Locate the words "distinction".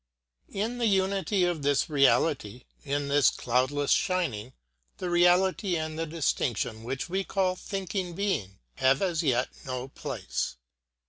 6.07-6.83